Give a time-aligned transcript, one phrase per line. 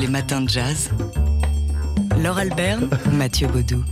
[0.00, 0.90] Les matins de jazz.
[2.22, 3.82] Laure Alberne, Mathieu Baudou.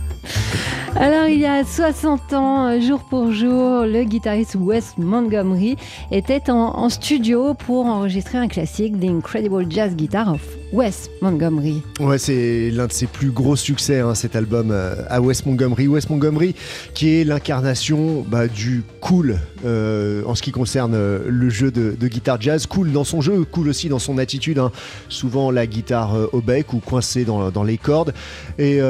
[0.95, 5.75] Alors, il y a 60 ans, jour pour jour, le guitariste Wes Montgomery
[6.11, 11.81] était en, en studio pour enregistrer un classique, The Incredible Jazz Guitar of Wes Montgomery.
[12.01, 15.87] Ouais, c'est l'un de ses plus gros succès, hein, cet album euh, à Wes Montgomery.
[15.87, 16.55] Wes Montgomery,
[16.93, 21.95] qui est l'incarnation bah, du cool euh, en ce qui concerne euh, le jeu de,
[22.07, 22.65] guitare jazz.
[22.67, 24.59] Cool dans son jeu, cool aussi dans son attitude.
[24.59, 24.73] Hein.
[25.07, 28.13] Souvent la guitare au bec ou coincée dans, dans les cordes.
[28.59, 28.81] Et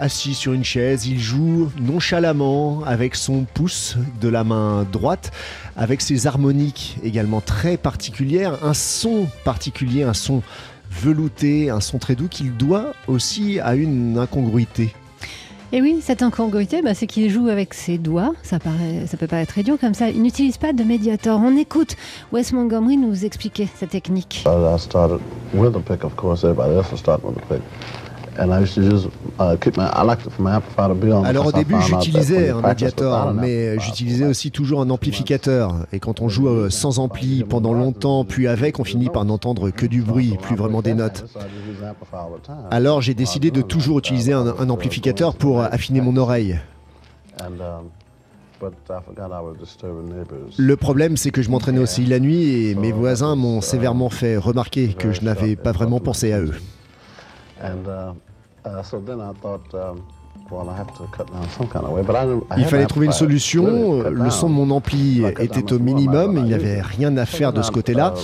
[0.00, 5.32] assis sur une chaise, il joue nonchalamment avec son pouce de la main droite,
[5.76, 10.42] avec ses harmoniques également très particulières, un son particulier, un son
[11.00, 14.94] velouté, un son très doux qu'il doit aussi à une incongruité.
[15.74, 18.34] Et oui, cette incongruité, bah, c'est qu'il joue avec ses doigts.
[18.42, 20.10] Ça, paraît, ça peut paraître idiot comme ça.
[20.10, 21.40] Il n'utilise pas de médiator.
[21.42, 21.96] On écoute
[22.30, 24.44] Wes Montgomery nous expliquer sa technique.
[24.46, 25.20] I started
[25.54, 26.44] with a pick, of course.
[26.44, 27.62] Everybody else was starting with a pick.
[31.24, 35.86] Alors au début j'utilisais un médiator, mais j'utilisais aussi toujours un amplificateur.
[35.92, 39.70] Et quand on joue euh, sans ampli pendant longtemps, puis avec, on finit par n'entendre
[39.70, 41.24] que du bruit, plus vraiment des notes.
[42.70, 46.58] Alors j'ai décidé de toujours utiliser un, un amplificateur pour affiner mon oreille.
[50.56, 54.36] Le problème, c'est que je m'entraînais aussi la nuit et mes voisins m'ont sévèrement fait
[54.36, 56.54] remarquer que je n'avais pas vraiment pensé à eux.
[62.58, 64.02] Il fallait trouver une solution.
[64.02, 66.36] Le son de mon ampli était au minimum.
[66.38, 68.14] Il n'y avait rien à faire de ce côté-là.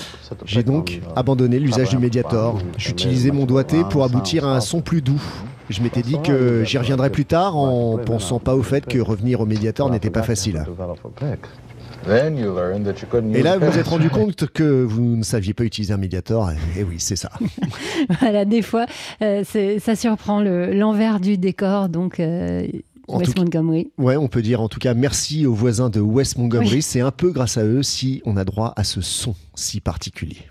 [0.45, 2.59] J'ai donc abandonné l'usage du médiator.
[2.77, 5.23] J'utilisais mon doigté pour aboutir à un son plus doux.
[5.71, 9.41] Je m'étais dit que j'y reviendrais plus tard en pensant pas au fait que revenir
[9.41, 10.65] au médiator n'était pas facile.
[12.07, 16.51] Et là, vous vous êtes rendu compte que vous ne saviez pas utiliser un médiator.
[16.77, 17.31] Et oui, c'est ça.
[18.21, 18.87] voilà, des fois,
[19.23, 19.45] euh,
[19.79, 21.89] ça surprend l'envers du décor.
[21.89, 22.21] Donc.
[22.21, 22.67] Euh,
[23.09, 23.91] West Montgomery.
[23.97, 26.77] Ouais, on peut dire en tout cas merci aux voisins de West Montgomery.
[26.77, 26.83] Oui.
[26.83, 30.43] C'est un peu grâce à eux si on a droit à ce son si particulier.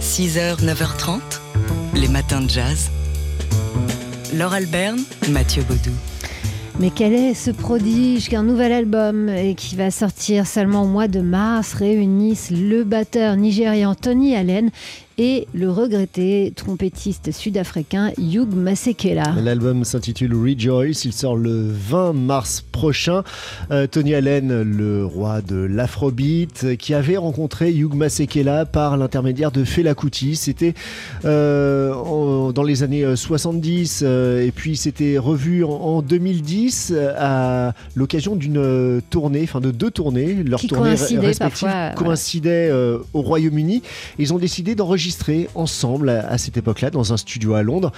[0.00, 1.20] 6h, 9h30,
[1.96, 2.90] les matins de jazz.
[4.32, 5.00] Laure Alberne,
[5.30, 5.90] Mathieu Baudou.
[6.80, 11.08] Mais quel est ce prodige qu'un nouvel album et qui va sortir seulement au mois
[11.08, 14.70] de mars réunissent le batteur nigérian Tony Allen
[15.18, 19.34] et le regretté trompettiste sud-africain Hugh Masekela.
[19.42, 23.24] L'album s'intitule Rejoice, il sort le 20 mars prochain.
[23.72, 29.64] Euh, Tony Allen, le roi de l'afrobeat, qui avait rencontré Hugh Masekela par l'intermédiaire de
[29.64, 30.36] Fela Kuti.
[30.36, 30.74] C'était
[31.24, 38.36] euh, dans les années 70 euh, et puis c'était revu en, en 2010 à l'occasion
[38.36, 40.34] d'une tournée, enfin de deux tournées.
[40.44, 42.98] Leurs qui tournées respectives coïncidaient voilà.
[43.14, 43.82] au Royaume-Uni.
[44.20, 45.07] Ils ont décidé d'enregistrer
[45.54, 47.92] ensemble à cette époque-là dans un studio à Londres.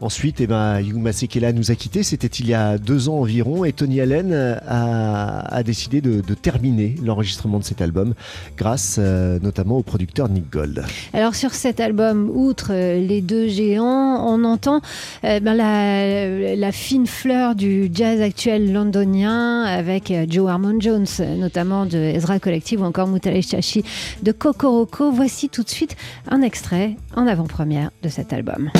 [0.00, 3.64] Ensuite, eh ben, Hugh Masekela nous a quittés, c'était il y a deux ans environ,
[3.64, 8.14] et Tony Allen a, décidé de, terminer l'enregistrement de cet album
[8.56, 10.84] grâce euh, notamment au producteur Nick Gold.
[11.12, 14.80] Alors sur cet album, outre les deux géants, on entend
[15.24, 21.86] euh, ben, la, fine fleur du jazz actuel londonien avec euh, Joe Harmon Jones, notamment
[21.86, 23.82] de Ezra Collective ou encore Mutale Chachi
[24.22, 25.10] de Kokoroko.
[25.10, 25.96] Voici tout de suite
[26.30, 28.70] un extrait en avant-première de cet album.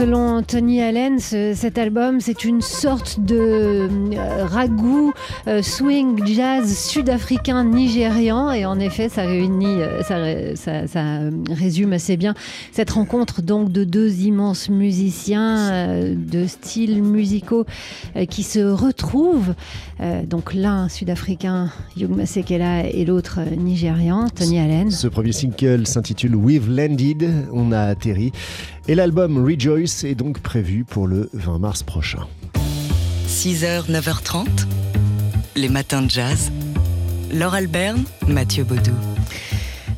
[0.00, 5.12] Selon Tony Allen, ce- cet album, c'est une sorte de euh, ragoût
[5.46, 8.50] euh, swing jazz sud-africain nigérian.
[8.50, 12.32] Et en effet, ça réunit, euh, ça, ré- ça- ça, euh, résume assez bien
[12.72, 17.66] cette rencontre donc de deux immenses musiciens euh, de styles musicaux
[18.30, 19.54] qui se retrouvent.
[20.28, 21.68] Donc l'un sud-africain,
[21.98, 24.90] Hugh Masekela, et l'autre nigérian, Tony Allen.
[24.90, 28.32] Ce premier single s'intitule We've Landed, on a atterri.
[28.88, 32.26] Et l'album Rejoice est donc prévu pour le 20 mars prochain.
[33.28, 34.46] 6h, 9h30,
[35.56, 36.50] les matins de jazz.
[37.32, 38.90] Laure Alberne, Mathieu Baudou.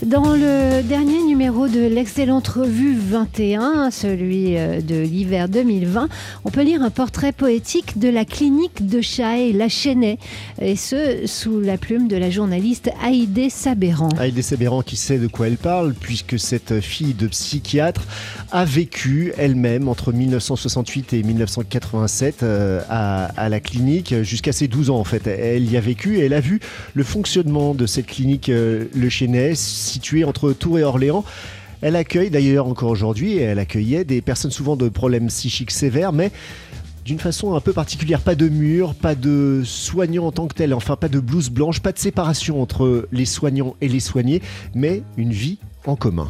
[0.07, 6.09] Dans le dernier numéro de l'excellente revue 21, celui euh, de l'hiver 2020,
[6.45, 10.19] on peut lire un portrait poétique de la clinique de Chaille, la Chênaie,
[10.61, 14.09] et ce, sous la plume de la journaliste Haïdé Sabéran.
[14.19, 18.03] Haïdé Sabéran qui sait de quoi elle parle, puisque cette fille de psychiatre
[18.51, 24.91] a vécu elle-même entre 1968 et 1987 euh, à, à la clinique, jusqu'à ses 12
[24.91, 25.29] ans en fait.
[25.29, 26.59] Elle y a vécu et elle a vu
[26.95, 29.55] le fonctionnement de cette clinique euh, Le Chesnay,
[29.93, 31.25] située entre Tours et Orléans.
[31.81, 36.31] Elle accueille d'ailleurs encore aujourd'hui, elle accueillait des personnes souvent de problèmes psychiques sévères, mais
[37.05, 38.21] d'une façon un peu particulière.
[38.21, 41.81] Pas de mur, pas de soignants en tant que tel, enfin pas de blouse blanche,
[41.81, 44.43] pas de séparation entre les soignants et les soignés,
[44.75, 46.29] mais une vie en commun.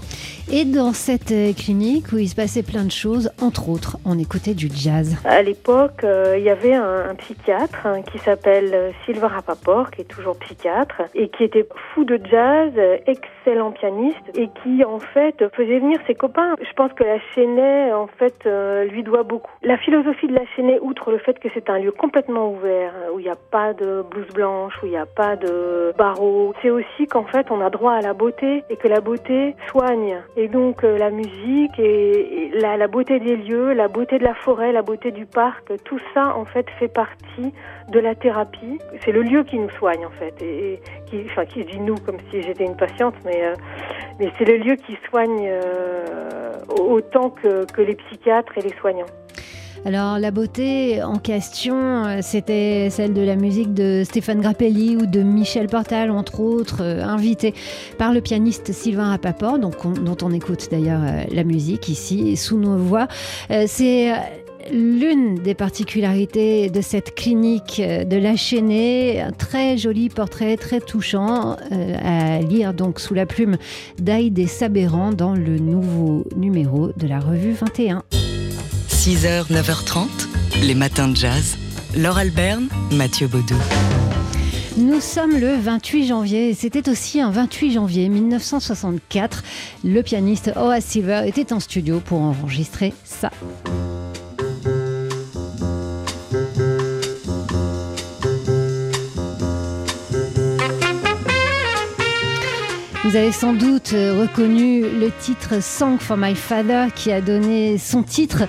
[0.50, 4.18] Et dans cette euh, clinique où il se passait plein de choses, entre autres, on
[4.18, 5.16] écoutait du jazz.
[5.24, 9.90] À l'époque, euh, il y avait un, un psychiatre hein, qui s'appelle euh, Sylvain Rappaport,
[9.90, 12.72] qui est toujours psychiatre, et qui était fou de jazz,
[13.06, 16.54] excellent pianiste, et qui en fait faisait venir ses copains.
[16.60, 19.52] Je pense que la Chênaie, en fait, euh, lui doit beaucoup.
[19.62, 23.10] La philosophie de la Chênaie, outre le fait que c'est un lieu complètement ouvert, hein,
[23.14, 26.52] où il n'y a pas de blouse blanche, où il n'y a pas de barreaux,
[26.62, 30.22] c'est aussi qu'en fait, on a droit à la beauté, et que la beauté soigne.
[30.36, 34.72] Et donc, euh, la musique et, la, beauté des lieux, la beauté de la forêt,
[34.72, 37.52] la beauté du parc, tout ça, en fait, fait partie
[37.90, 38.78] de la thérapie.
[39.04, 40.34] C'est le lieu qui nous soigne, en fait.
[40.42, 43.54] Et, et qui, enfin, qui dit nous comme si j'étais une patiente, mais, euh,
[44.18, 49.06] mais c'est le lieu qui soigne euh, autant que, que les psychiatres et les soignants.
[49.84, 55.06] Alors la beauté en question, euh, c'était celle de la musique de Stéphane Grappelli ou
[55.06, 57.52] de Michel Portal, entre autres, euh, invités
[57.98, 62.76] par le pianiste Sylvain Rapaport, dont on écoute d'ailleurs euh, la musique ici, sous nos
[62.76, 63.08] voix.
[63.66, 64.12] C'est
[64.72, 71.56] l'une des particularités de cette clinique de la Chênaie, un très joli portrait, très touchant,
[72.04, 73.56] à lire donc sous la plume
[73.98, 78.02] d'Aïdé Sabéran dans le nouveau numéro de la revue 21.
[79.02, 80.06] 6h, 9h30,
[80.62, 81.56] les matins de jazz.
[81.96, 83.56] Laure Alberne, Mathieu Baudou.
[84.76, 89.42] Nous sommes le 28 janvier et c'était aussi un 28 janvier 1964.
[89.82, 93.30] Le pianiste Horace Silver était en studio pour enregistrer ça.
[103.02, 108.04] Vous avez sans doute reconnu le titre Song for My Father qui a donné son
[108.04, 108.44] titre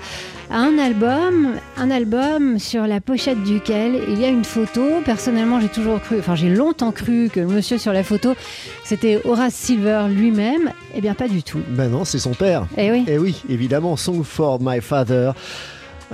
[0.53, 5.01] à un album, un album sur la pochette duquel il y a une photo.
[5.03, 8.35] Personnellement, j'ai toujours cru, enfin j'ai longtemps cru que le monsieur sur la photo,
[8.83, 10.71] c'était Horace Silver lui-même.
[10.93, 11.59] Eh bien, pas du tout.
[11.69, 12.67] Ben non, c'est son père.
[12.77, 13.03] Eh oui.
[13.07, 15.31] Et oui, évidemment, Song for My Father.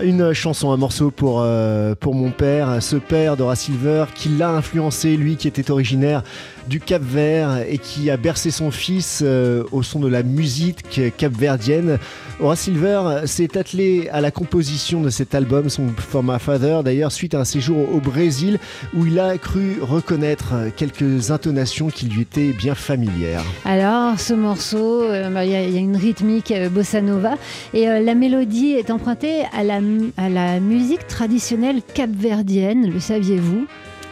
[0.02, 4.52] Une chanson, un morceau pour, euh, pour mon père, ce père d'Horace Silver qui l'a
[4.52, 6.24] influencé, lui qui était originaire
[6.70, 11.02] du Cap Vert et qui a bercé son fils euh, au son de la musique
[11.18, 11.98] capverdienne.
[12.42, 17.12] Horace Silver s'est attelé à la composition de cet album, Song for My Father, d'ailleurs
[17.12, 18.60] suite à un séjour au Brésil
[18.96, 23.44] où il a cru reconnaître quelques intonations qui lui étaient bien familières.
[23.66, 27.34] Alors, ce morceau, euh, bah, il y, a- une rythmique euh, bossa nova
[27.74, 29.80] et euh, la mélodie est empruntée à la,
[30.16, 32.90] à la musique traditionnelle capverdienne.
[32.90, 33.66] Le saviez-vous?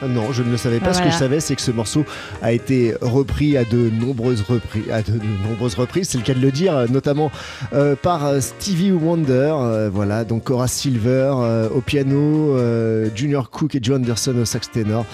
[0.05, 0.87] Non, je ne le savais pas.
[0.89, 2.05] Ah, Ce que je savais, c'est que ce morceau
[2.41, 6.33] a été repris à de nombreuses reprises, à de, de nombreuses reprises, c'est le cas
[6.35, 7.31] de le dire, euh, notamment
[7.73, 9.53] euh, par euh, Stevie Wonder.
[9.59, 14.45] euh, voilà, donc Horace Silver euh, au piano, euh, Junior Cook et Joe Anderson au
[14.45, 15.05] sax ténor.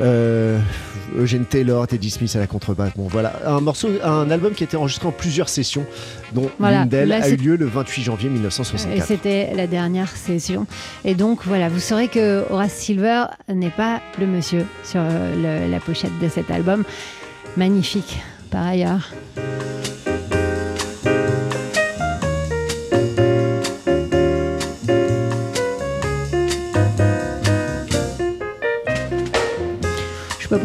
[0.00, 0.58] Euh,
[1.16, 2.92] Eugene Taylor, Teddy Smith à la contrebasse.
[2.96, 5.84] Bon, voilà, un morceau, un album qui a été enregistré en plusieurs sessions,
[6.34, 9.06] dont Voilà, l'une d'elles a eu lieu le 28 janvier Et 1964.
[9.06, 10.66] c'était la dernière session.
[11.04, 15.70] Et donc voilà, vous saurez que Horace Silver n'est pas le monsieur sur euh, le-
[15.70, 16.84] la pochette de cet album.
[17.56, 18.18] Magnifique,
[18.50, 19.10] par ailleurs.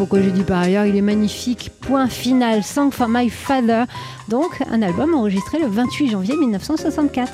[0.02, 1.70] Pourquoi j'ai dit par ailleurs, il est magnifique.
[1.80, 3.84] Point final, Song for My Father.
[4.26, 7.32] Donc un album enregistré le 28 janvier 1964.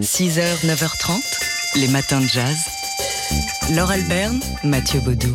[0.00, 2.56] 6h, 9h30, les matins de jazz.
[3.76, 5.32] Laure Alberne, Mathieu Baudou.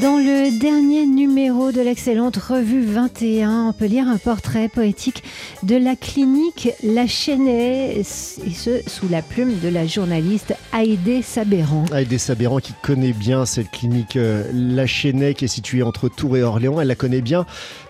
[0.00, 5.24] Dans le dernier numéro de l'excellente revue 21, on peut lire un portrait poétique
[5.62, 11.84] de la clinique La Chênaie, et ce sous la plume de la journaliste Haïdé Sabéran.
[11.92, 16.36] Haïdé Sabéran qui connaît bien cette clinique euh, La Chênaie qui est située entre Tours
[16.36, 16.80] et Orléans.
[16.80, 17.46] Elle la connaît bien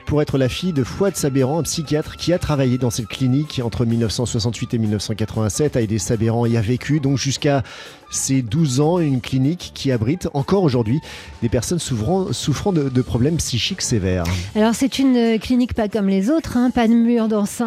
[0.09, 3.61] pour être la fille de Fouad Sabéran, un psychiatre qui a travaillé dans cette clinique
[3.63, 5.77] entre 1968 et 1987.
[5.77, 7.63] Haïdé Sabéran y a vécu donc jusqu'à
[8.11, 11.01] ses 12 ans, une clinique qui abrite encore aujourd'hui
[11.43, 14.25] des personnes souffrant, souffrant de, de, problèmes psychiques sévères.
[14.55, 17.58] Alors c'est une clinique pas comme les autres, hein, pas de mur d'enceinte,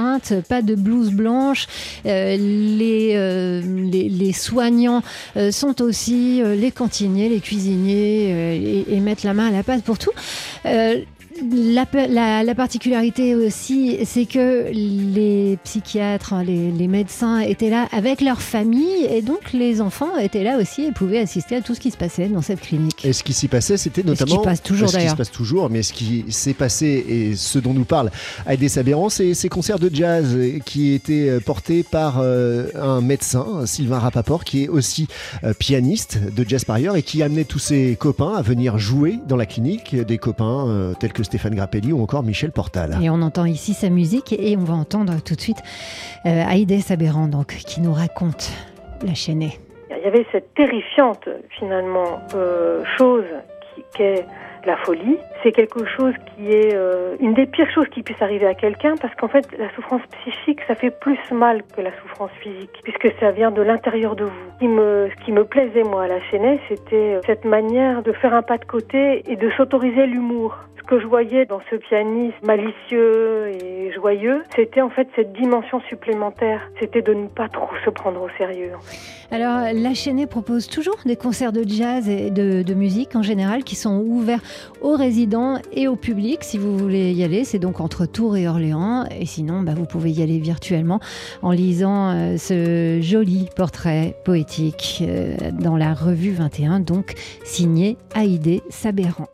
[0.48, 1.68] pas de blouse blanche.
[2.06, 5.02] Euh, les, euh, les, soignants
[5.38, 9.98] euh, sont aussi les cantiniers, les cuisiniers et, mettent la main à la pâte pour
[9.98, 10.12] tout.
[11.50, 18.22] La, la, la, particularité aussi, c'est que les psychiatres, les, les, médecins étaient là avec
[18.22, 21.80] leur famille et donc les enfants étaient là aussi et pouvaient assister à tout ce
[21.80, 23.04] qui se passait dans cette clinique.
[23.06, 24.36] Et ce qui s'y passait, c'était notamment...
[24.36, 25.02] Ce qui passe toujours d'ailleurs.
[25.02, 28.12] Ce qui se passe toujours, mais ce qui s'est passé et ce dont nous parle
[28.46, 34.00] Aïdé Sabéran, c'est ces concerts de jazz qui étaient portés par euh, un médecin, Sylvain
[34.00, 35.08] Rapaport, qui est aussi
[35.44, 39.20] euh, pianiste de jazz par ailleurs et qui amenait tous ses copains à venir jouer
[39.28, 42.98] dans la clinique, des copains euh, tels que Stéphane Grappelli ou encore Michel Portal.
[43.02, 45.64] Et on entend ici sa musique et on va entendre tout de suite
[46.26, 46.44] euh,
[46.82, 48.52] Sabéran donc, qui nous raconte
[49.02, 49.58] la chaînée.
[49.92, 53.24] Il y avait cette terrifiante finalement euh, chose
[53.96, 54.26] qu'est
[54.66, 55.18] la folie.
[55.42, 58.96] C'est quelque chose qui est euh, une des pires choses qui puisse arriver à quelqu'un
[59.02, 63.08] parce qu'en fait la souffrance psychique ça fait plus mal que la souffrance physique puisque
[63.20, 64.32] ça vient de l'intérieur de vous.
[64.56, 68.12] Ce qui me, ce qui me plaisait moi à la chaînée c'était cette manière de
[68.12, 70.58] faire un pas de côté et de s'autoriser l'humour
[70.92, 76.60] que je voyais dans ce pianiste malicieux et joyeux, c'était en fait cette dimension supplémentaire.
[76.82, 78.74] C'était de ne pas trop se prendre au sérieux.
[79.32, 83.78] Alors, la chaînée propose toujours des concerts de jazz et de, musique en général qui
[83.78, 84.42] sont ouverts
[84.82, 86.40] aux résidents et au public.
[86.42, 89.06] Si vous voulez y aller, c'est donc entre Tours et Orléans.
[89.18, 91.00] Et sinon, bah, vous pouvez y aller virtuellement
[91.42, 97.14] en lisant euh, ce joli portrait poétique euh, dans la revue 21, donc
[97.46, 99.32] signé Haïdé Sabéran.